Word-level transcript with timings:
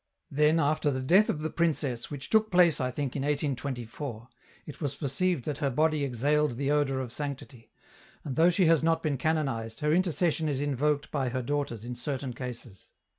"Then, 0.31 0.59
after 0.59 0.89
the 0.89 1.03
death 1.03 1.29
of 1.29 1.41
the 1.41 1.51
princess, 1.51 2.09
which 2.09 2.31
took 2.31 2.49
place, 2.49 2.81
I 2.81 2.89
think, 2.89 3.15
in 3.15 3.21
1824, 3.21 4.29
it 4.65 4.81
was 4.81 4.95
perceived 4.95 5.45
that 5.45 5.59
her 5.59 5.69
body 5.69 6.03
exhaled 6.03 6.53
the 6.53 6.71
odour 6.71 6.99
of 6.99 7.11
sanctity, 7.11 7.69
and 8.23 8.35
though 8.35 8.49
she 8.49 8.65
has 8.65 8.81
not 8.81 9.03
been 9.03 9.19
canonized 9.19 9.81
her 9.81 9.93
intercession 9.93 10.49
is 10.49 10.59
invoked 10.59 11.11
by 11.11 11.29
her 11.29 11.43
daughters 11.43 11.85
in 11.85 11.93
certain 11.93 12.33
cases. 12.33 12.89